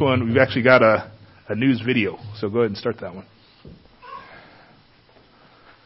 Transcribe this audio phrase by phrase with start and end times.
[0.00, 1.10] one, we've actually got a,
[1.48, 2.18] a news video.
[2.38, 3.26] So go ahead and start that one.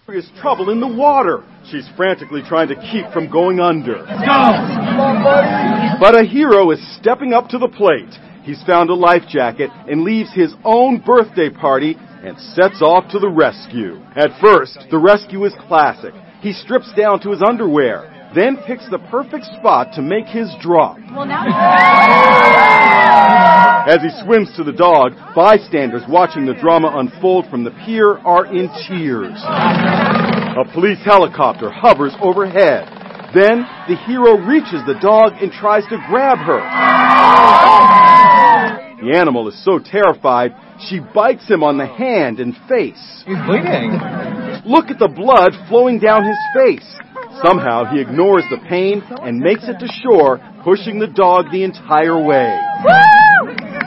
[0.06, 1.42] There is trouble in the water.
[1.70, 4.04] She's frantically trying to keep from going under.
[5.98, 8.14] But a hero is stepping up to the plate.
[8.42, 13.18] He's found a life jacket and leaves his own birthday party and sets off to
[13.18, 13.96] the rescue.
[14.14, 16.12] At first, the rescue is classic.
[16.40, 20.98] He strips down to his underwear, then picks the perfect spot to make his drop.
[23.86, 28.46] As he swims to the dog, bystanders watching the drama unfold from the pier are
[28.46, 29.38] in tears.
[29.44, 32.88] A police helicopter hovers overhead.
[33.34, 36.60] Then the hero reaches the dog and tries to grab her.
[39.02, 40.54] The animal is so terrified,
[40.88, 43.22] she bites him on the hand and face.
[43.26, 44.00] He's bleeding.
[44.64, 46.88] Look at the blood flowing down his face.
[47.42, 52.16] Somehow he ignores the pain and makes it to shore, pushing the dog the entire
[52.22, 52.58] way.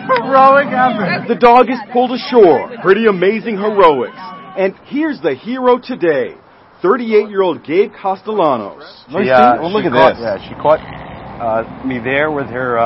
[0.08, 1.28] Heroic effort.
[1.28, 2.72] The dog is pulled ashore.
[2.82, 4.18] Pretty amazing heroics.
[4.58, 6.36] And here's the hero today.
[6.84, 8.84] 38-year-old Gabe Castellanos.
[9.10, 10.22] She, uh, oh, look at caught, this.
[10.22, 12.84] Yeah, she caught uh, me there with her uh,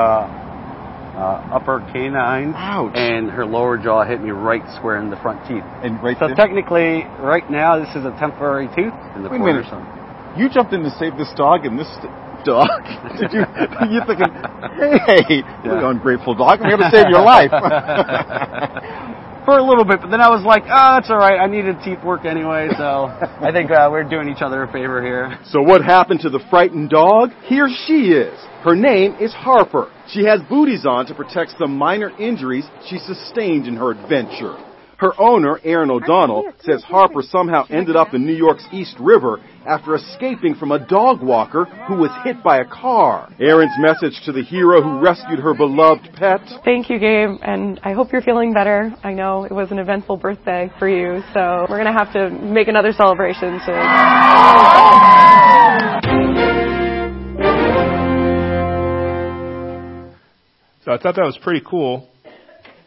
[1.18, 2.94] uh, upper canine, Ouch.
[2.96, 5.64] and her lower jaw hit me right square in the front teeth.
[5.84, 9.36] And right So there- technically, right now, this is a temporary tooth in the Wait
[9.36, 9.62] a corner.
[9.64, 10.01] minute.
[10.38, 11.90] You jumped in to save this dog, and this
[12.46, 12.70] dog.
[13.20, 13.44] Did you?
[13.90, 14.32] You're thinking,
[15.06, 17.52] hey, you ungrateful dog, I'm here to save your life.
[19.46, 21.40] For a little bit, but then I was like, oh, that's all right.
[21.40, 23.10] I needed teeth work anyway, so
[23.42, 25.40] I think uh, we're doing each other a favor here.
[25.46, 27.32] So what happened to the frightened dog?
[27.46, 28.38] Here she is.
[28.64, 29.92] Her name is Harper.
[30.08, 34.58] She has booties on to protect some minor injuries she sustained in her adventure.
[35.02, 39.96] Her owner, Aaron O'Donnell, says Harper somehow ended up in New York's East River after
[39.96, 43.34] escaping from a dog walker who was hit by a car.
[43.40, 47.94] Aaron's message to the hero who rescued her beloved pet Thank you, Gabe, and I
[47.94, 48.94] hope you're feeling better.
[49.04, 52.68] I know it was an eventful birthday for you, so we're gonna have to make
[52.68, 53.82] another celebration soon.
[60.86, 62.11] So I thought that was pretty cool.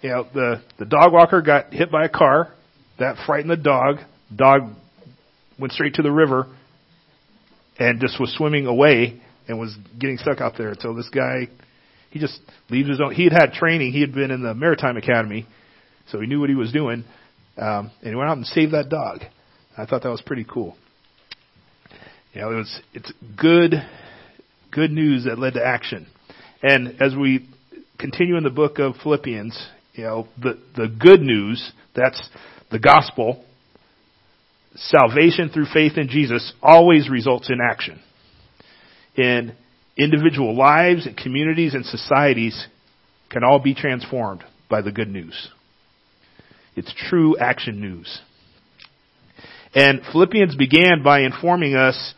[0.05, 2.53] You know, the the dog walker got hit by a car.
[2.99, 4.01] That frightened the dog.
[4.37, 4.73] Dog
[5.59, 6.47] went straight to the river
[7.79, 10.75] and just was swimming away and was getting stuck out there.
[10.79, 11.49] So this guy,
[12.11, 12.39] he just
[12.69, 13.15] leaves his own.
[13.15, 13.93] He had had training.
[13.93, 15.47] He had been in the maritime academy,
[16.11, 17.05] so he knew what he was doing.
[17.57, 19.21] Um, and he went out and saved that dog.
[19.75, 20.77] I thought that was pretty cool.
[22.35, 23.11] You know, it was it's
[23.41, 23.73] good
[24.71, 26.09] good news that led to action.
[26.63, 27.49] And as we
[27.99, 32.29] continue in the book of Philippians, you know, the, the good news, that's
[32.71, 33.45] the gospel,
[34.75, 38.01] salvation through faith in Jesus always results in action.
[39.17, 39.55] In
[39.97, 42.67] individual lives and communities and societies
[43.31, 45.49] can all be transformed by the good news.
[46.75, 48.21] It's true action news.
[49.75, 52.15] And Philippians began by informing us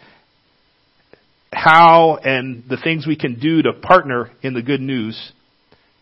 [1.52, 5.32] how and the things we can do to partner in the good news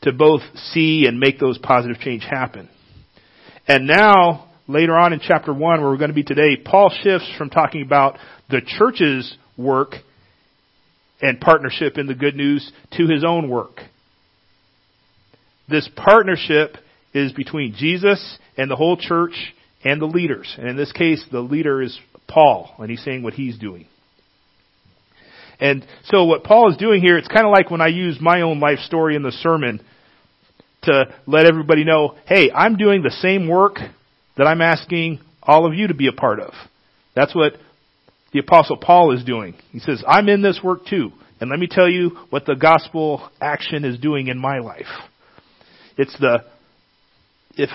[0.05, 0.43] to both
[0.73, 2.69] see and make those positive change happen.
[3.67, 7.31] And now, later on in chapter 1, where we're going to be today, Paul shifts
[7.37, 8.19] from talking about
[8.51, 9.95] the church's work
[11.21, 13.81] and partnership in the good news to his own work.
[15.69, 16.77] This partnership
[17.15, 20.55] is between Jesus and the whole church and the leaders.
[20.59, 21.99] And in this case, the leader is
[22.29, 23.87] Paul, and he's saying what he's doing.
[25.61, 28.43] And so what Paul is doing here, it's kind of like when I use my
[28.43, 29.81] own life story in the sermon
[30.85, 33.77] to let everybody know, hey, I'm doing the same work
[34.37, 36.53] that I'm asking all of you to be a part of.
[37.15, 37.55] That's what
[38.33, 39.55] the apostle Paul is doing.
[39.71, 41.13] He says, I'm in this work too.
[41.41, 44.87] And let me tell you what the gospel action is doing in my life.
[45.97, 46.45] It's the,
[47.57, 47.71] if,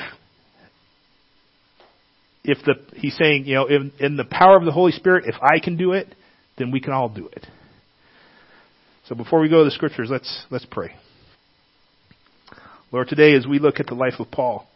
[2.43, 5.35] if the, he's saying, you know, in, in the power of the Holy Spirit, if
[5.41, 6.07] I can do it,
[6.57, 7.45] then we can all do it.
[9.07, 10.93] So before we go to the scriptures, let's, let's pray.
[12.91, 14.67] Lord, today as we look at the life of Paul,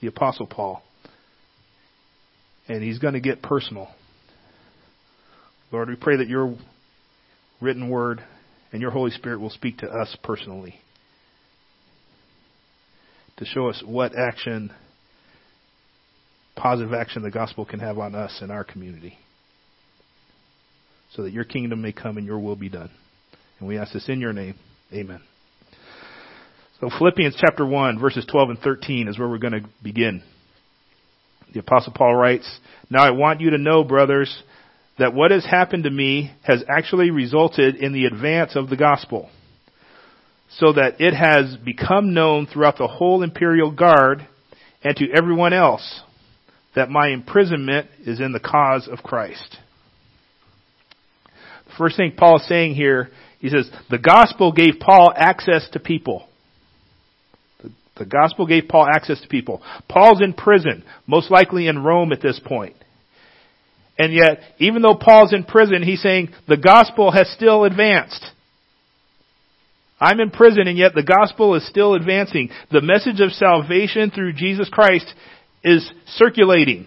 [0.00, 0.82] the apostle Paul,
[2.68, 3.88] and he's going to get personal.
[5.70, 6.56] Lord, we pray that your
[7.60, 8.22] written word
[8.72, 10.74] and your Holy Spirit will speak to us personally
[13.36, 14.72] to show us what action,
[16.56, 19.18] positive action the gospel can have on us and our community
[21.14, 22.90] so that your kingdom may come and your will be done.
[23.58, 24.54] And we ask this in your name.
[24.92, 25.20] Amen.
[26.80, 30.22] So Philippians chapter 1 verses 12 and 13 is where we're going to begin.
[31.52, 32.60] The apostle Paul writes,
[32.90, 34.42] Now I want you to know, brothers,
[34.98, 39.30] that what has happened to me has actually resulted in the advance of the gospel.
[40.50, 44.26] so that it has become known throughout the whole imperial guard
[44.82, 46.02] and to everyone else
[46.74, 49.58] that my imprisonment is in the cause of Christ.
[51.66, 53.10] The first thing Paul is saying here,
[53.40, 56.27] he says, the gospel gave Paul access to people.
[57.98, 59.62] The, gospel gave Paul access to people.
[59.88, 62.76] Paul's in prison, most likely in Rome at this point.
[63.98, 68.24] And yet, even though Paul's in prison, he's saying the gospel has still advanced.
[70.00, 72.50] I'm in prison and yet the gospel is still advancing.
[72.70, 75.12] The message of salvation through Jesus Christ
[75.64, 76.86] is circulating.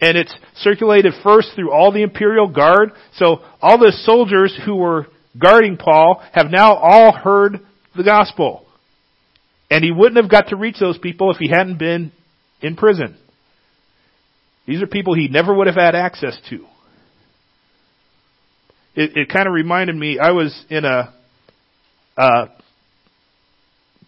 [0.00, 2.92] And it's circulated first through all the imperial guard.
[3.16, 5.06] So all the soldiers who were
[5.38, 7.60] guarding Paul have now all heard
[7.94, 8.65] the gospel.
[9.70, 12.12] And he wouldn't have got to reach those people if he hadn't been
[12.60, 13.16] in prison.
[14.66, 16.66] These are people he never would have had access to.
[18.94, 21.14] It, it kind of reminded me, I was in a,
[22.16, 22.48] a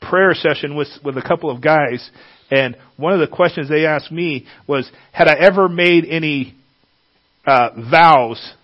[0.00, 2.08] prayer session with, with a couple of guys,
[2.50, 6.56] and one of the questions they asked me was, had I ever made any
[7.46, 8.54] uh, vows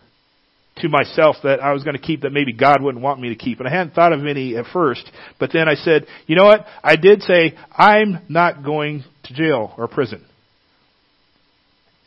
[0.77, 3.37] to myself that I was going to keep that maybe God wouldn't want me to
[3.37, 3.61] keep.
[3.61, 6.67] And I hadn't thought of any at first, but then I said, you know what?
[6.83, 10.25] I did say, I'm not going to jail or prison.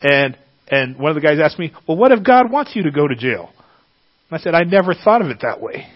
[0.02, 0.36] And,
[0.68, 3.08] and one of the guys asked me, well, what if God wants you to go
[3.08, 3.50] to jail?
[4.30, 5.86] And I said, I never thought of it that way.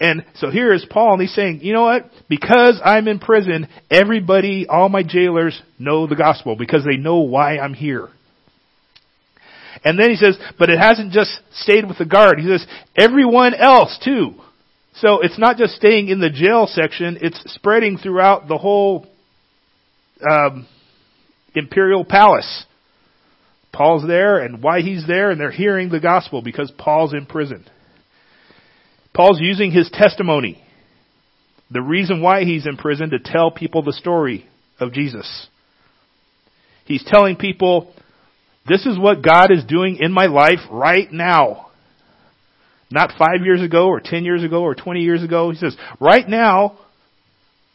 [0.00, 2.10] And so here is Paul, and he's saying, you know what?
[2.28, 7.58] Because I'm in prison, everybody, all my jailers know the gospel because they know why
[7.58, 8.08] I'm here.
[9.84, 12.40] And then he says, but it hasn't just stayed with the guard.
[12.40, 12.66] He says,
[12.96, 14.34] everyone else too.
[14.94, 19.06] So it's not just staying in the jail section, it's spreading throughout the whole
[20.28, 20.66] um,
[21.54, 22.64] imperial palace.
[23.72, 27.66] Paul's there and why he's there and they're hearing the gospel because Paul's in prison.
[29.12, 30.62] Paul's using his testimony,
[31.70, 34.46] the reason why he's in prison to tell people the story
[34.78, 35.48] of Jesus.
[36.84, 37.92] He's telling people,
[38.66, 41.70] this is what God is doing in my life right now.
[42.90, 45.50] Not five years ago or ten years ago or twenty years ago.
[45.50, 46.78] He says, right now,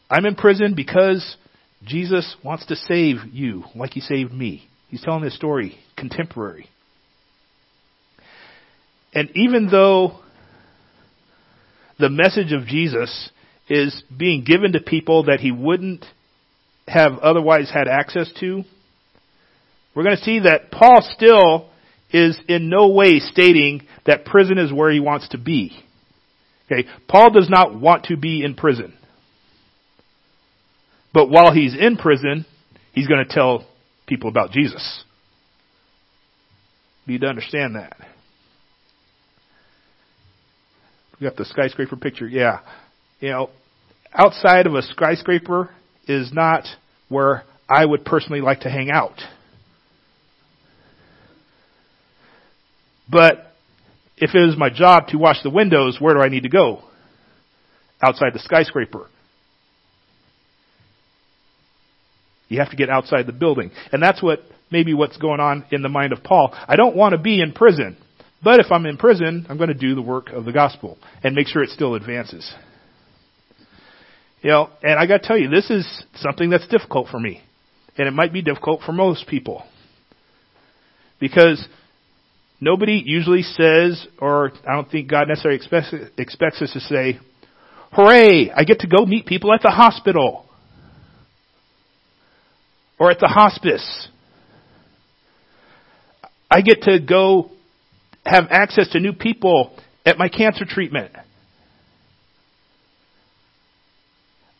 [0.08, 1.36] I'm in prison because
[1.84, 4.68] Jesus wants to save you like he saved me.
[4.88, 6.68] He's telling this story contemporary.
[9.14, 10.20] And even though
[11.98, 13.30] the message of Jesus
[13.68, 16.04] is being given to people that he wouldn't
[16.86, 18.64] have otherwise had access to,
[19.94, 21.68] we're going to see that Paul still
[22.12, 25.72] is in no way stating that prison is where he wants to be.
[26.70, 28.96] Okay, Paul does not want to be in prison.
[31.12, 32.46] But while he's in prison,
[32.92, 33.66] he's going to tell
[34.06, 35.04] people about Jesus.
[37.06, 37.96] You need to understand that.
[41.18, 42.28] We got the skyscraper picture.
[42.28, 42.60] Yeah.
[43.18, 43.50] You know,
[44.12, 45.70] outside of a skyscraper
[46.06, 46.66] is not
[47.08, 49.20] where I would personally like to hang out.
[53.10, 53.52] But
[54.16, 56.82] if it is my job to wash the windows, where do I need to go?
[58.02, 59.08] Outside the skyscraper.
[62.48, 63.70] You have to get outside the building.
[63.92, 64.40] And that's what
[64.70, 66.50] maybe what's going on in the mind of Paul.
[66.52, 67.96] I don't want to be in prison.
[68.42, 71.34] But if I'm in prison, I'm going to do the work of the gospel and
[71.34, 72.52] make sure it still advances.
[74.42, 77.42] You know, and I got to tell you, this is something that's difficult for me.
[77.98, 79.64] And it might be difficult for most people.
[81.18, 81.68] Because
[82.60, 87.18] nobody usually says, or I don't think God necessarily expects, expects us to say,
[87.92, 90.46] hooray, I get to go meet people at the hospital
[92.98, 94.08] or at the hospice.
[96.50, 97.50] I get to go
[98.24, 101.12] have access to new people at my cancer treatment.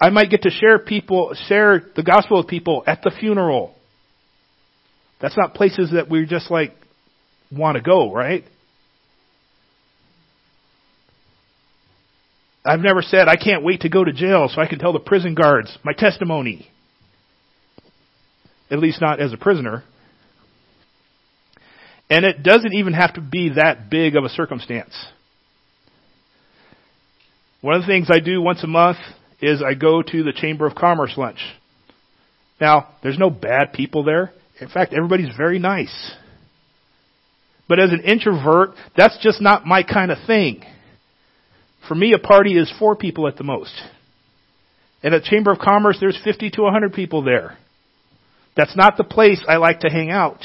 [0.00, 3.74] I might get to share people, share the gospel with people at the funeral.
[5.20, 6.74] That's not places that we're just like
[7.50, 8.44] want to go, right?
[12.64, 15.00] I've never said I can't wait to go to jail so I can tell the
[15.00, 16.70] prison guards my testimony
[18.70, 19.82] at least not as a prisoner.
[22.08, 24.94] And it doesn't even have to be that big of a circumstance.
[27.60, 28.98] One of the things I do once a month
[29.40, 31.38] is I go to the Chamber of Commerce lunch.
[32.60, 34.32] Now, there's no bad people there.
[34.60, 36.12] In fact, everybody's very nice.
[37.70, 40.64] But as an introvert, that's just not my kind of thing.
[41.86, 43.72] For me, a party is four people at the most.
[45.04, 47.56] And at Chamber of Commerce, there's 50 to 100 people there.
[48.56, 50.40] That's not the place I like to hang out.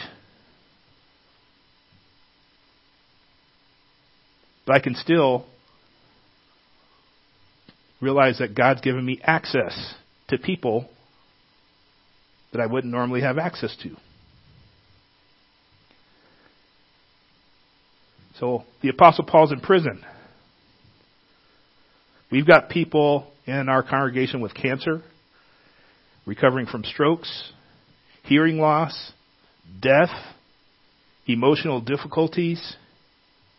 [4.68, 5.48] But I can still
[8.02, 9.96] realize that God's given me access
[10.28, 10.88] to people
[12.52, 13.96] that I wouldn't normally have access to.
[18.40, 20.04] So the Apostle Paul's in prison.
[22.32, 25.02] We've got people in our congregation with cancer,
[26.26, 27.52] recovering from strokes,
[28.24, 29.14] hearing loss,
[29.82, 30.10] death,
[31.28, 32.76] emotional difficulties,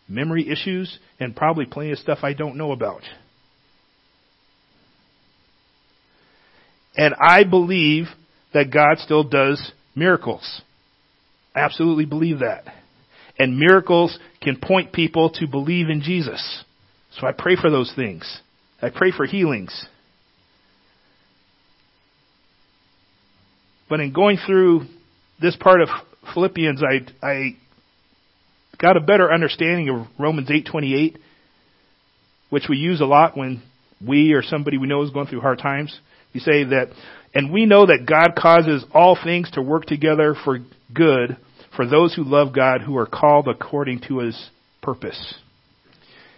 [0.08, 3.02] memory issues, and probably plenty of stuff I don't know about.
[6.96, 8.06] And I believe
[8.52, 10.62] that God still does miracles.
[11.54, 12.64] I absolutely believe that.
[13.38, 16.64] And miracles can point people to believe in Jesus.
[17.18, 18.40] So I pray for those things.
[18.80, 19.86] I pray for healings.
[23.88, 24.82] But in going through
[25.40, 25.88] this part of
[26.34, 27.56] Philippians, I, I
[28.78, 31.16] got a better understanding of Romans 8:28,
[32.50, 33.62] which we use a lot when
[34.04, 35.98] we or somebody we know is going through hard times.
[36.34, 36.88] We say that,
[37.34, 40.58] and we know that God causes all things to work together for
[40.92, 41.36] good
[41.76, 44.50] for those who love God, who are called according to His
[44.82, 45.34] purpose.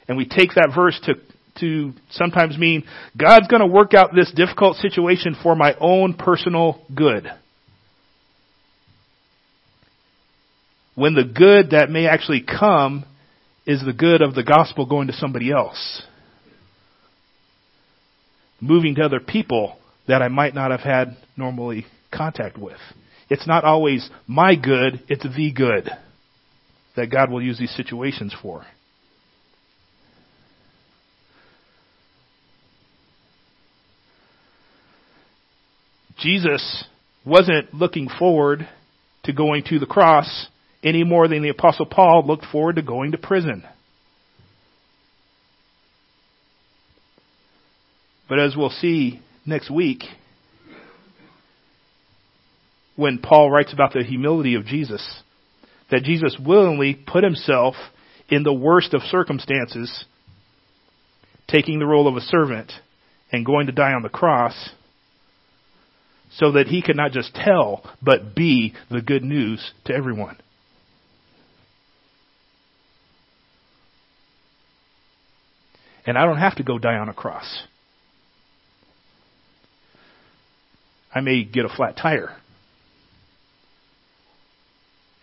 [0.09, 1.14] And we take that verse to
[1.61, 2.85] to sometimes mean
[3.16, 7.28] God's going to work out this difficult situation for my own personal good.
[10.95, 13.04] When the good that may actually come
[13.66, 16.02] is the good of the gospel going to somebody else.
[18.61, 19.78] Moving to other people
[20.09, 22.78] that I might not have had normally contact with.
[23.30, 25.90] It's not always my good, it's the good
[26.97, 28.64] that God will use these situations for.
[36.18, 36.85] Jesus
[37.25, 38.68] wasn't looking forward
[39.25, 40.49] to going to the cross
[40.82, 43.64] any more than the apostle Paul looked forward to going to prison.
[48.28, 50.02] But as we'll see next week,
[52.98, 55.22] when Paul writes about the humility of Jesus,
[55.88, 57.76] that Jesus willingly put himself
[58.28, 60.04] in the worst of circumstances,
[61.46, 62.72] taking the role of a servant
[63.30, 64.70] and going to die on the cross
[66.32, 70.36] so that he could not just tell, but be the good news to everyone.
[76.04, 77.62] And I don't have to go die on a cross.
[81.14, 82.36] I may get a flat tire.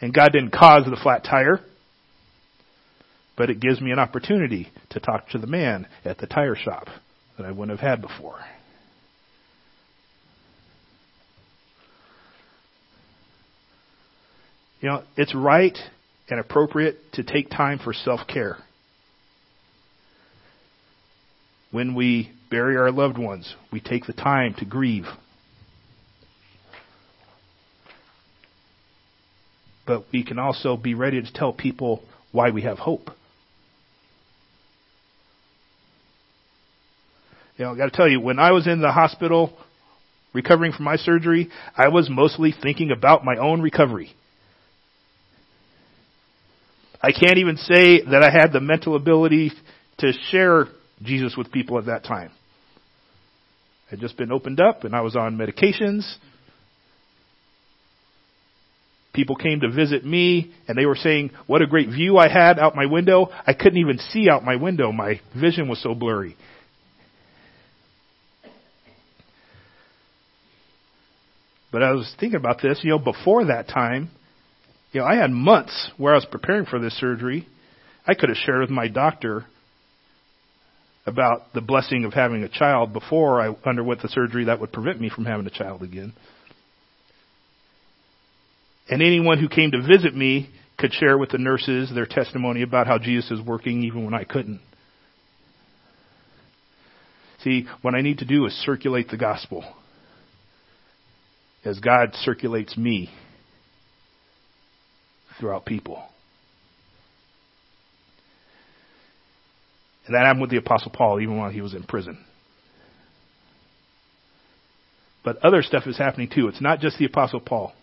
[0.02, 1.60] And God didn't cause the flat tire,
[3.38, 6.88] but it gives me an opportunity to talk to the man at the tire shop
[7.38, 8.40] that I wouldn't have had before.
[14.82, 15.78] You know, it's right
[16.30, 18.58] and appropriate to take time for self care.
[21.72, 25.06] When we bury our loved ones, we take the time to grieve.
[29.86, 33.10] But we can also be ready to tell people why we have hope.
[37.58, 39.58] You know, I got to tell you, when I was in the hospital
[40.34, 44.14] recovering from my surgery, I was mostly thinking about my own recovery.
[47.02, 49.52] I can't even say that I had the mental ability
[50.00, 50.66] to share
[51.02, 52.32] Jesus with people at that time.
[53.88, 56.16] I had just been opened up and I was on medications.
[59.16, 62.60] People came to visit me and they were saying what a great view I had
[62.60, 63.30] out my window.
[63.48, 64.92] I couldn't even see out my window.
[64.92, 66.36] My vision was so blurry.
[71.72, 74.10] But I was thinking about this, you know, before that time,
[74.92, 77.48] you know, I had months where I was preparing for this surgery.
[78.06, 79.46] I could have shared with my doctor
[81.06, 85.00] about the blessing of having a child before I underwent the surgery that would prevent
[85.00, 86.14] me from having a child again.
[88.90, 92.88] And anyone who came to visit me could share with the nurses their testimony about
[92.88, 94.62] how Jesus is working even when I couldn't.
[97.44, 99.64] See, what I need to do is circulate the gospel
[101.64, 103.10] as God circulates me
[105.40, 106.04] throughout people.
[110.06, 112.24] And that happened with the Apostle Paul even while he was in prison.
[115.24, 116.48] But other stuff is happening too.
[116.48, 117.74] It's not just the Apostle Paul.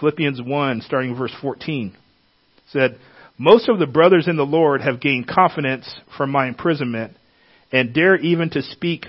[0.00, 1.94] Philippians 1, starting verse 14,
[2.72, 2.98] said,
[3.38, 7.16] Most of the brothers in the Lord have gained confidence from my imprisonment
[7.70, 9.06] and dare even to speak,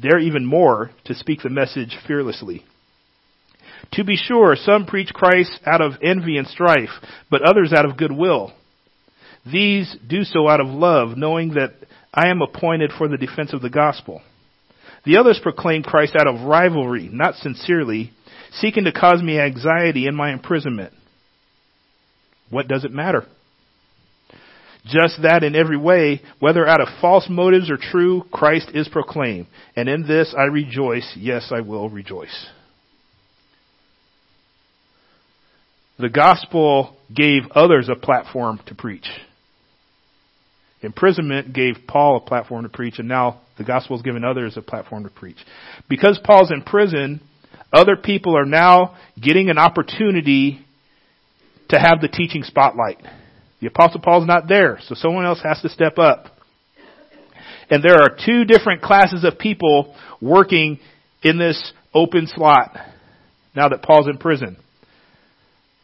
[0.00, 2.64] dare even more to speak the message fearlessly.
[3.92, 6.90] To be sure, some preach Christ out of envy and strife,
[7.30, 8.52] but others out of goodwill.
[9.50, 11.74] these do so out of love, knowing that
[12.12, 14.20] I am appointed for the defense of the gospel.
[15.04, 18.12] The others proclaim Christ out of rivalry, not sincerely,
[18.52, 20.92] seeking to cause me anxiety in my imprisonment.
[22.50, 23.26] What does it matter?
[24.86, 29.46] Just that in every way, whether out of false motives or true, Christ is proclaimed.
[29.76, 31.14] And in this I rejoice.
[31.16, 32.46] Yes, I will rejoice.
[35.98, 39.08] The gospel gave others a platform to preach.
[40.80, 44.62] Imprisonment gave Paul a platform to preach, and now the gospel has given others a
[44.62, 45.38] platform to preach.
[45.88, 47.20] Because Paul's in prison,
[47.72, 50.64] other people are now getting an opportunity
[51.68, 52.98] to have the teaching spotlight.
[53.60, 56.26] The apostle Paul's not there, so someone else has to step up.
[57.70, 60.78] And there are two different classes of people working
[61.22, 62.76] in this open slot
[63.54, 64.56] now that Paul's in prison.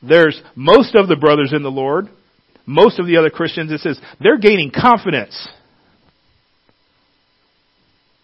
[0.03, 2.09] There's most of the brothers in the Lord,
[2.67, 5.49] most of the other Christians, it says they're gaining confidence.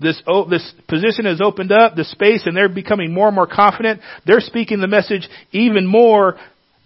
[0.00, 3.46] This, oh, this position has opened up, the space, and they're becoming more and more
[3.46, 4.00] confident.
[4.26, 6.36] They're speaking the message even more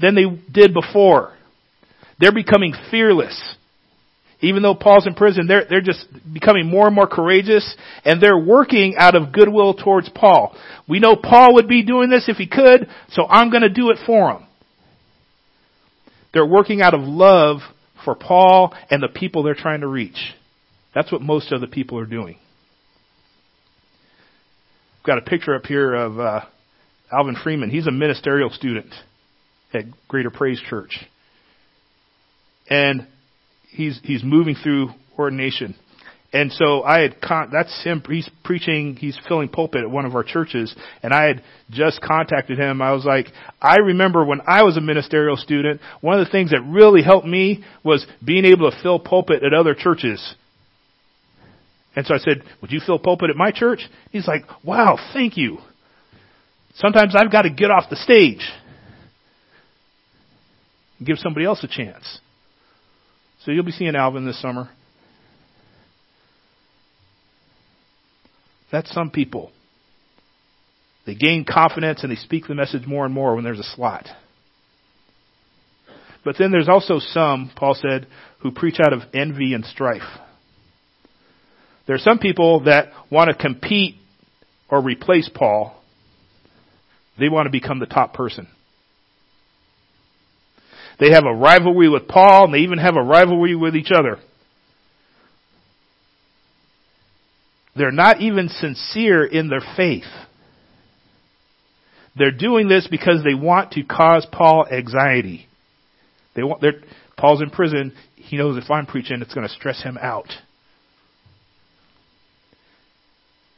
[0.01, 1.33] than they did before.
[2.19, 3.57] They're becoming fearless.
[4.41, 8.39] Even though Paul's in prison, they're, they're just becoming more and more courageous and they're
[8.39, 10.55] working out of goodwill towards Paul.
[10.89, 13.91] We know Paul would be doing this if he could, so I'm going to do
[13.91, 14.47] it for him.
[16.35, 17.59] They're working out of love
[18.05, 20.35] for Paul and the people they're trying to reach.
[20.95, 22.39] That's what most of the people are doing.
[25.05, 26.41] Got a picture up here of uh,
[27.13, 27.71] Alvin Freeman.
[27.71, 28.93] He's a ministerial student
[29.73, 30.99] at Greater Praise Church
[32.69, 33.07] and
[33.71, 35.75] he's he's moving through ordination.
[36.33, 38.03] And so I had con- that's him.
[38.09, 38.97] He's preaching.
[38.97, 42.83] He's filling pulpit at one of our churches, and I had just contacted him.
[42.83, 43.27] I was like,
[43.63, 47.27] I remember when I was a ministerial student, one of the things that really helped
[47.27, 50.35] me was being able to fill pulpit at other churches.
[51.97, 55.37] And so I said, "Would you fill pulpit at my church?" He's like, "Wow, thank
[55.37, 55.59] you."
[56.75, 58.51] Sometimes I've got to get off the stage,
[60.99, 62.21] and give somebody else a chance.
[63.45, 64.71] So you'll be seeing Alvin this summer.
[68.73, 69.53] That's some people.
[71.07, 74.09] They gain confidence and they speak the message more and more when there's a slot.
[76.25, 78.07] But then there's also some, Paul said,
[78.41, 80.03] who preach out of envy and strife.
[81.87, 83.97] There are some people that want to compete
[84.71, 85.81] or replace Paul.
[87.19, 88.49] They want to become the top person.
[90.99, 94.19] They have a rivalry with Paul, and they even have a rivalry with each other.
[97.77, 100.05] They're not even sincere in their faith.
[102.17, 105.49] They're doing this because they want to cause Paul anxiety.
[106.37, 106.63] They want,
[107.17, 107.93] Paul's in prison.
[108.15, 110.29] He knows if I'm preaching, it's going to stress him out.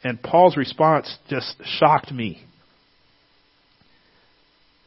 [0.06, 2.40] And Paul's response just shocked me.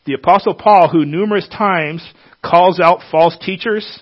[0.05, 2.01] The apostle Paul, who numerous times
[2.41, 3.99] calls out false teachers,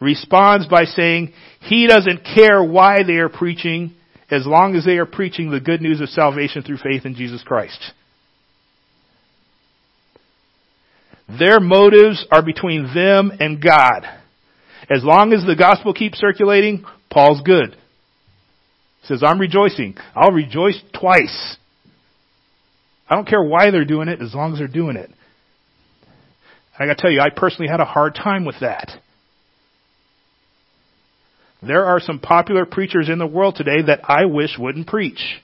[0.00, 3.92] responds by saying he doesn't care why they are preaching
[4.30, 7.42] as long as they are preaching the good news of salvation through faith in Jesus
[7.42, 7.92] Christ.
[11.40, 14.04] Their motives are between them and God.
[14.88, 17.76] As long as the gospel keeps circulating, Paul's good.
[19.04, 19.96] Says, I'm rejoicing.
[20.14, 21.56] I'll rejoice twice.
[23.08, 25.10] I don't care why they're doing it as long as they're doing it.
[26.78, 28.90] I gotta tell you, I personally had a hard time with that.
[31.62, 35.40] There are some popular preachers in the world today that I wish wouldn't preach.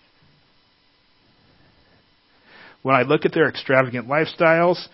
[2.83, 4.85] When I look at their extravagant lifestyles,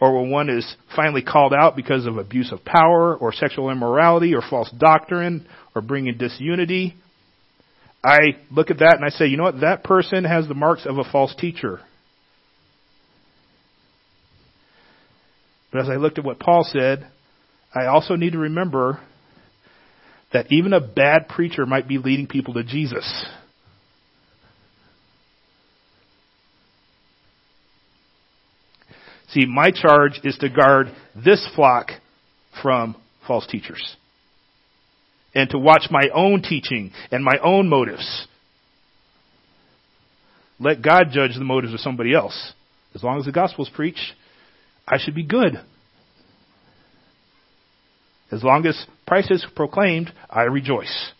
[0.00, 4.34] or when one is finally called out because of abuse of power, or sexual immorality,
[4.34, 6.94] or false doctrine, or bringing disunity,
[8.06, 9.62] I look at that and I say, you know what?
[9.62, 11.80] That person has the marks of a false teacher.
[15.72, 17.10] But as I looked at what Paul said,
[17.74, 19.00] I also need to remember
[20.32, 23.26] that even a bad preacher might be leading people to Jesus.
[29.30, 31.90] See, my charge is to guard this flock
[32.62, 32.94] from
[33.26, 33.96] false teachers
[35.36, 38.26] and to watch my own teaching and my own motives.
[40.58, 42.54] Let God judge the motives of somebody else.
[42.94, 44.14] As long as the gospel's preached,
[44.88, 45.60] I should be good.
[48.32, 51.12] As long as Christ is proclaimed, I rejoice.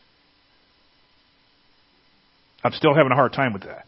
[2.65, 3.85] I'm still having a hard time with that.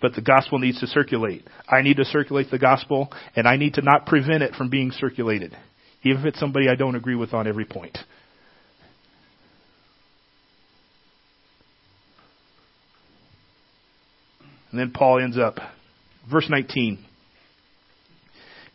[0.00, 1.46] But the gospel needs to circulate.
[1.68, 4.90] I need to circulate the gospel, and I need to not prevent it from being
[4.90, 5.56] circulated,
[6.02, 7.98] even if it's somebody I don't agree with on every point.
[14.70, 15.56] And then Paul ends up,
[16.30, 16.98] verse 19.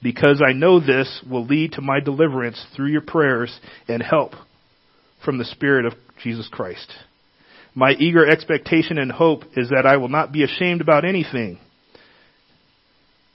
[0.02, 3.56] Because I know this will lead to my deliverance through your prayers
[3.88, 4.32] and help
[5.24, 6.92] from the Spirit of Jesus Christ.
[7.74, 11.60] My eager expectation and hope is that I will not be ashamed about anything.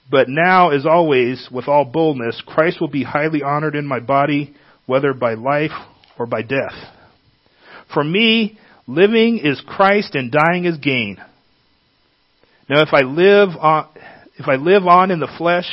[0.09, 4.55] But now, as always, with all boldness, Christ will be highly honored in my body,
[4.85, 5.71] whether by life
[6.17, 6.73] or by death.
[7.93, 11.17] For me, living is Christ and dying is gain.
[12.69, 13.87] Now if I live on,
[14.37, 15.67] if I live on in the flesh,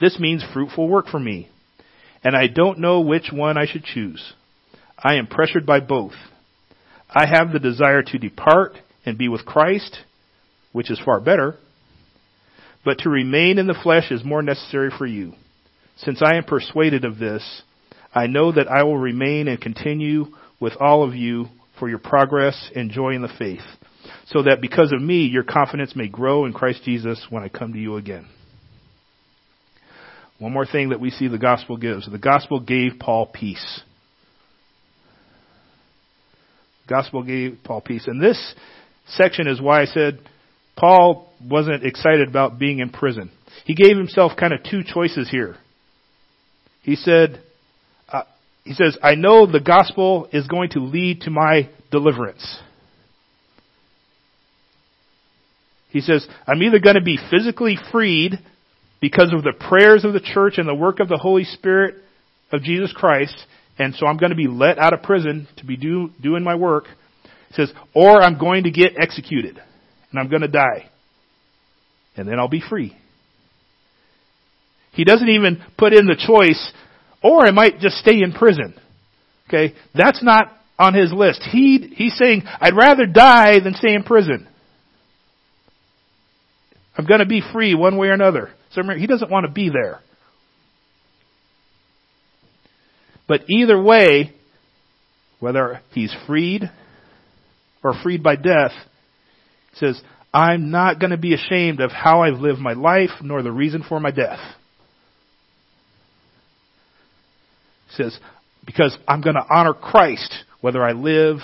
[0.00, 1.48] this means fruitful work for me.
[2.24, 4.32] And I don't know which one I should choose.
[4.98, 6.12] I am pressured by both.
[7.14, 9.98] I have the desire to depart and be with Christ,
[10.72, 11.56] which is far better,
[12.84, 15.34] but to remain in the flesh is more necessary for you.
[15.98, 17.62] Since I am persuaded of this,
[18.14, 20.26] I know that I will remain and continue
[20.58, 21.46] with all of you
[21.78, 23.60] for your progress and joy in the faith,
[24.26, 27.72] so that because of me your confidence may grow in Christ Jesus when I come
[27.72, 28.26] to you again.
[30.38, 32.10] One more thing that we see the gospel gives.
[32.10, 33.82] The gospel gave Paul peace.
[36.88, 38.06] Gospel gave Paul peace.
[38.06, 38.54] And this
[39.06, 40.20] section is why I said
[40.76, 43.30] Paul wasn't excited about being in prison.
[43.64, 45.56] He gave himself kind of two choices here.
[46.82, 47.40] He said,
[48.08, 48.22] uh,
[48.64, 52.58] he says, I know the gospel is going to lead to my deliverance.
[55.90, 58.38] He says, I'm either going to be physically freed
[59.00, 61.96] because of the prayers of the church and the work of the Holy Spirit
[62.50, 63.36] of Jesus Christ,
[63.78, 66.54] and so I'm going to be let out of prison to be do, doing my
[66.54, 66.84] work.
[67.48, 69.60] He says, or I'm going to get executed,
[70.10, 70.90] and I'm going to die,
[72.16, 72.96] and then I'll be free.
[74.92, 76.72] He doesn't even put in the choice,
[77.22, 78.74] or I might just stay in prison.
[79.48, 81.42] Okay, that's not on his list.
[81.50, 84.48] He he's saying, I'd rather die than stay in prison.
[86.96, 88.50] I'm going to be free one way or another.
[88.72, 90.00] So he doesn't want to be there.
[93.26, 94.34] But either way,
[95.40, 96.70] whether he's freed
[97.82, 98.72] or freed by death,
[99.74, 100.00] says,
[100.34, 103.84] I'm not going to be ashamed of how I've lived my life nor the reason
[103.86, 104.40] for my death.
[107.90, 108.18] He says,
[108.64, 111.38] because I'm going to honor Christ whether I live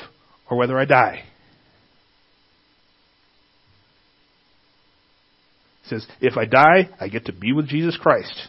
[0.51, 1.25] or whether I die.
[5.83, 8.49] He says, if I die, I get to be with Jesus Christ.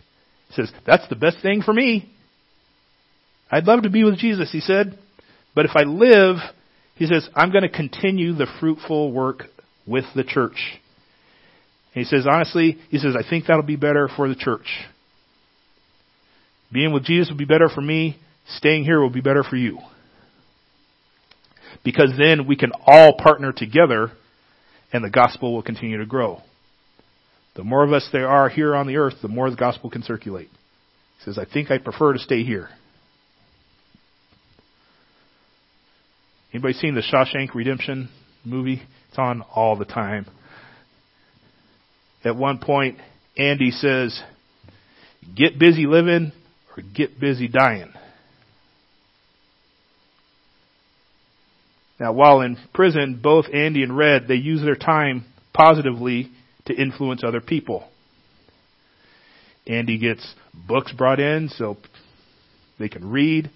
[0.49, 2.13] He says, that's the best thing for me.
[3.51, 4.97] I'd love to be with Jesus, he said.
[5.55, 6.38] But if I live,
[6.95, 9.43] he says, I'm going to continue the fruitful work
[9.88, 10.57] with the church.
[11.95, 14.67] And he says, honestly, he says, I think that'll be better for the church.
[16.71, 18.19] Being with Jesus will be better for me.
[18.57, 19.79] Staying here will be better for you.
[21.83, 24.12] Because then we can all partner together
[24.91, 26.41] and the gospel will continue to grow.
[27.55, 30.03] The more of us there are here on the earth, the more the gospel can
[30.03, 30.49] circulate.
[31.17, 32.69] He says, I think I prefer to stay here.
[36.53, 38.09] Anybody seen the Shawshank Redemption
[38.43, 38.81] movie?
[39.09, 40.25] It's on all the time.
[42.23, 42.97] At one point,
[43.38, 44.21] Andy says,
[45.35, 46.31] get busy living
[46.75, 47.93] or get busy dying.
[51.99, 56.31] Now, while in prison, both Andy and Red, they use their time positively
[56.65, 57.88] to influence other people.
[59.67, 60.33] Andy gets
[60.67, 61.77] books brought in so
[62.79, 63.51] they can read.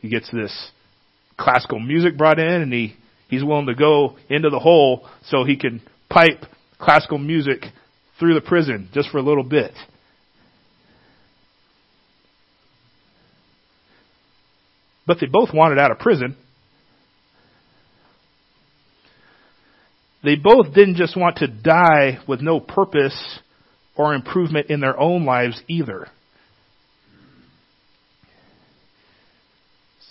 [0.00, 0.70] He gets this
[1.40, 2.94] classical music brought in and he,
[3.28, 6.44] he's willing to go into the hole so he can pipe
[6.78, 7.64] classical music
[8.18, 9.72] through the prison just for a little bit.
[15.06, 16.36] But they both wanted out of prison.
[20.22, 23.40] They both didn't just want to die with no purpose
[23.96, 26.06] or improvement in their own lives either.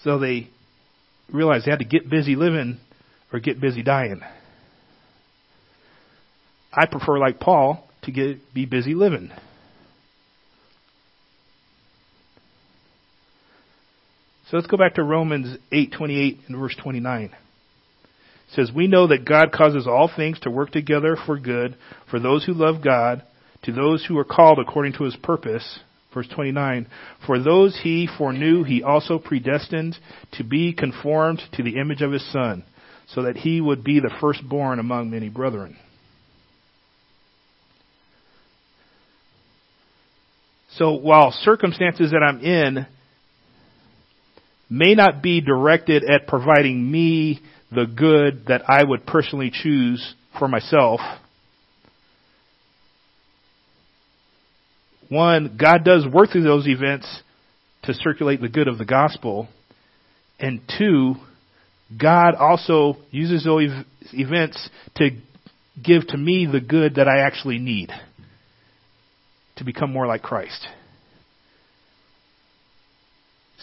[0.04, 0.50] So they
[1.34, 2.78] realized they had to get busy living
[3.32, 4.22] or get busy dying.
[6.74, 9.32] I prefer, like Paul, to get be busy living.
[14.50, 17.26] So let's go back to Romans 8:28 and verse 29.
[17.26, 17.32] It
[18.56, 21.76] says, "We know that God causes all things to work together for good
[22.08, 23.22] for those who love God,
[23.64, 25.80] to those who are called according to his purpose."
[26.14, 26.88] Verse 29,
[27.28, 29.96] for those he foreknew, he also predestined
[30.34, 32.64] to be conformed to the image of his son,
[33.10, 35.78] so that he would be the firstborn among many brethren.
[40.72, 42.88] So while circumstances that I'm in
[44.70, 47.42] may not be directed at providing me
[47.72, 51.02] the good that I would personally choose for myself,
[55.10, 57.22] one, God does work through those events
[57.84, 59.48] to circulate the good of the gospel.
[60.40, 61.16] And two,
[62.00, 63.72] God also uses those
[64.14, 65.10] events to
[65.84, 67.90] give to me the good that I actually need
[69.58, 70.68] to become more like Christ.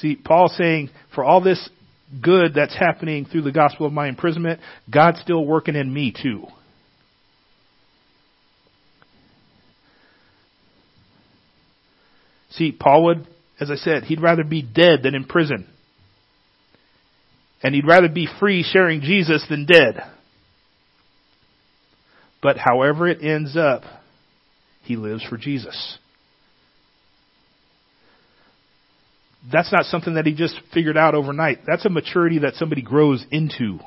[0.00, 1.68] See, Paul's saying, for all this
[2.22, 4.61] good that's happening through the gospel of my imprisonment,
[4.92, 6.46] God's still working in me too.
[12.56, 13.26] See, Paul would,
[13.60, 15.66] as I said, he'd rather be dead than in prison.
[17.62, 20.00] And he'd rather be free sharing Jesus than dead.
[22.42, 23.82] But however it ends up,
[24.82, 25.98] he lives for Jesus.
[29.52, 31.60] That's not something that he just figured out overnight.
[31.66, 33.78] That's a maturity that somebody grows into.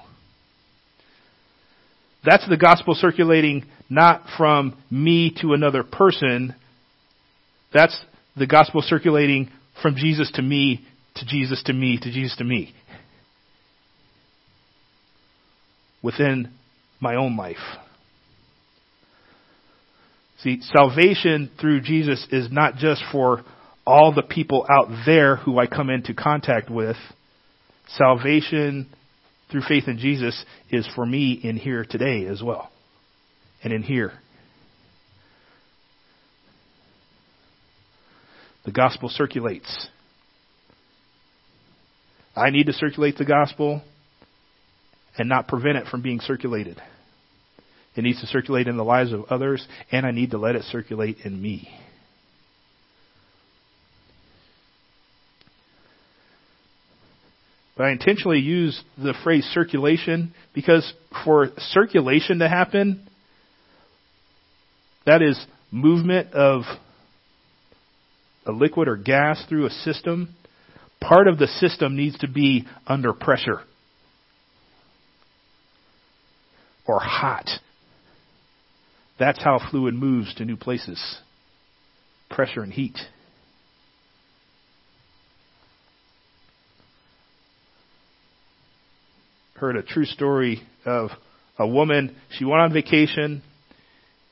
[2.25, 6.55] That's the gospel circulating not from me to another person.
[7.73, 7.97] That's
[8.39, 12.73] the gospel circulating from Jesus to me, to Jesus to me, to Jesus to me.
[16.02, 16.52] Within
[16.99, 17.58] my own life.
[20.41, 23.43] See, salvation through Jesus is not just for
[23.86, 26.95] all the people out there who I come into contact with.
[27.97, 28.88] Salvation
[29.52, 32.71] through faith in Jesus is for me in here today as well.
[33.63, 34.13] And in here.
[38.69, 39.89] The gospel circulates.
[42.36, 43.82] I need to circulate the gospel
[45.17, 46.79] and not prevent it from being circulated.
[47.95, 50.65] It needs to circulate in the lives of others, and I need to let it
[50.65, 51.67] circulate in me.
[57.75, 60.93] But I intentionally use the phrase circulation because
[61.25, 63.10] for circulation to happen,
[65.08, 66.65] that is movement of
[68.50, 70.36] a liquid or gas through a system,
[71.00, 73.62] part of the system needs to be under pressure
[76.88, 77.48] or hot.
[79.20, 81.20] That's how fluid moves to new places
[82.30, 82.98] pressure and heat.
[89.56, 91.10] Heard a true story of
[91.58, 93.42] a woman, she went on vacation,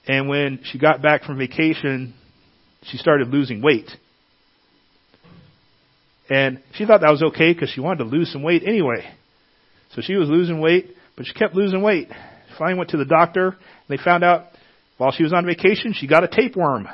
[0.07, 2.13] and when she got back from vacation,
[2.83, 3.89] she started losing weight.
[6.29, 9.09] And she thought that was okay because she wanted to lose some weight anyway.
[9.93, 12.09] So she was losing weight, but she kept losing weight.
[12.57, 14.45] Finally went to the doctor, and they found out
[14.97, 16.87] while she was on vacation, she got a tapeworm.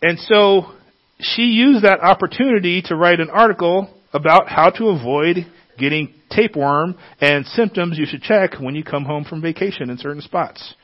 [0.00, 0.72] And so
[1.20, 7.46] she used that opportunity to write an article about how to avoid getting tapeworm and
[7.46, 10.74] symptoms you should check when you come home from vacation in certain spots.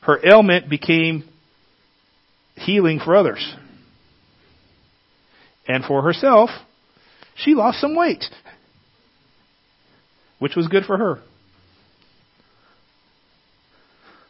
[0.00, 1.28] Her ailment became
[2.58, 3.54] healing for others.
[5.66, 6.50] And for herself,
[7.36, 8.24] she lost some weight,
[10.38, 11.20] which was good for her.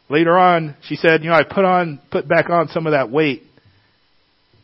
[0.09, 3.11] Later on, she said, you know, I put on, put back on some of that
[3.11, 3.43] weight.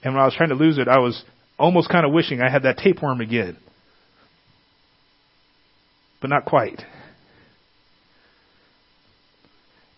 [0.04, 1.24] And when I was trying to lose it, I was
[1.58, 3.58] almost kind of wishing I had that tapeworm again.
[6.20, 6.82] But not quite.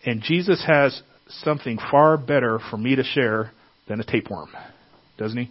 [0.05, 3.51] And Jesus has something far better for me to share
[3.87, 4.49] than a tapeworm,
[5.17, 5.49] doesn't he?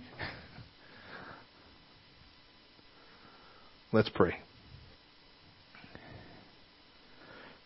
[3.92, 4.36] Let's pray.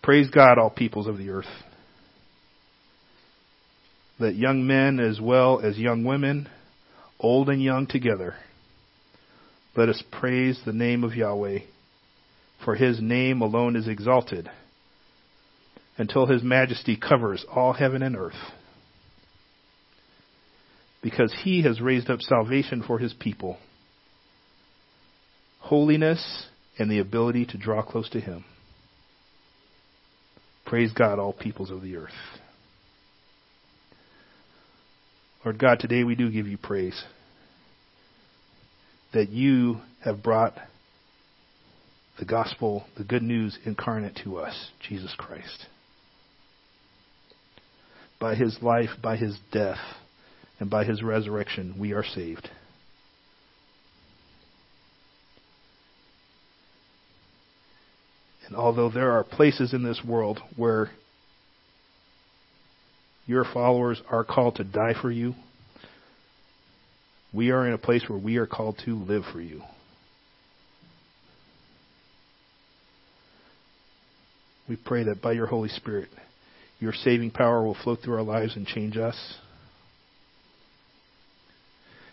[0.02, 1.46] Praise God, all peoples of the earth.
[4.18, 6.48] That young men as well as young women,
[7.18, 8.34] old and young together,
[9.76, 11.60] let us praise the name of Yahweh,
[12.64, 14.50] for his name alone is exalted,
[15.96, 18.34] until his majesty covers all heaven and earth.
[21.02, 23.58] Because he has raised up salvation for his people
[25.60, 26.46] holiness,
[26.78, 28.44] and the ability to draw close to Him.
[30.66, 32.10] Praise God, all peoples of the earth.
[35.44, 37.04] Lord God, today we do give you praise
[39.12, 40.54] that you have brought
[42.18, 45.66] the gospel, the good news incarnate to us, Jesus Christ.
[48.20, 49.78] By his life, by his death,
[50.60, 52.48] and by his resurrection, we are saved.
[58.46, 60.90] And although there are places in this world where
[63.30, 65.34] your followers are called to die for you.
[67.32, 69.62] We are in a place where we are called to live for you.
[74.68, 76.08] We pray that by your Holy Spirit,
[76.80, 79.16] your saving power will flow through our lives and change us.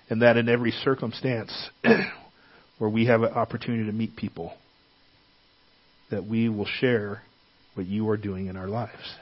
[0.10, 1.52] And that in every circumstance
[2.78, 4.54] where we have an opportunity to meet people,
[6.10, 7.22] that we will share
[7.74, 9.16] what you are doing in our lives.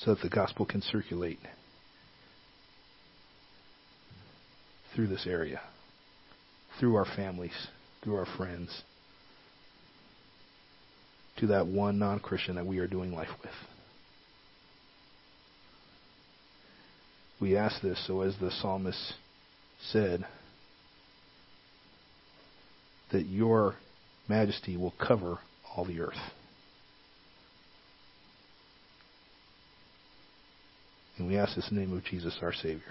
[0.00, 1.38] So that the gospel can circulate
[4.94, 5.60] through this area,
[6.78, 7.68] through our families,
[8.02, 8.82] through our friends
[11.38, 13.50] to that one non Christian that we are doing life with.
[17.40, 19.14] We ask this so, as the psalmist
[19.90, 20.24] said,
[23.12, 23.74] that your
[24.28, 25.38] majesty will cover
[25.74, 26.14] all the earth.
[31.18, 32.82] And we ask this in the name of Jesus, our Savior.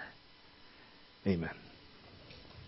[1.26, 1.73] Amen.